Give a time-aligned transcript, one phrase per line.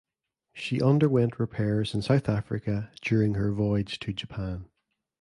[0.53, 4.65] She underwent repairs in South Africa during her voyage to Japan.